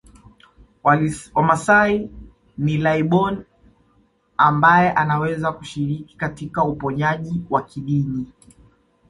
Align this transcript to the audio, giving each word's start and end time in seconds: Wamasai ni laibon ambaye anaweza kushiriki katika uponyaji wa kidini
Wamasai 1.33 2.09
ni 2.57 2.77
laibon 2.77 3.43
ambaye 4.37 4.91
anaweza 4.91 5.51
kushiriki 5.51 6.17
katika 6.17 6.63
uponyaji 6.63 7.41
wa 7.49 7.61
kidini 7.61 8.31